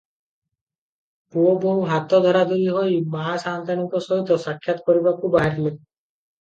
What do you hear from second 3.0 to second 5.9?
ମା ସାନ୍ତାଣୀଙ୍କ ସହିତ ସାକ୍ଷାତ୍ କରିବାକୁ ବାହାରିଲେ।